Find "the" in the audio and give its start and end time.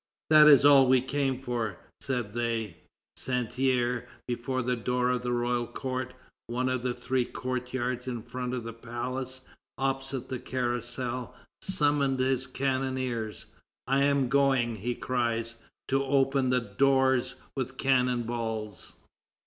4.63-4.75, 5.21-5.31, 6.81-6.95, 8.63-8.73, 10.27-10.39, 16.49-16.61